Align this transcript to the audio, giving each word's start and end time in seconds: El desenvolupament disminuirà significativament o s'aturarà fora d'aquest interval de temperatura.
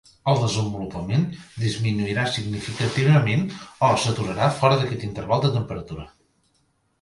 El 0.31 0.37
desenvolupament 0.43 1.25
disminuirà 1.63 2.23
significativament 2.37 3.45
o 3.89 3.91
s'aturarà 4.05 4.49
fora 4.63 4.81
d'aquest 4.81 5.05
interval 5.11 5.45
de 5.45 5.53
temperatura. 5.61 6.09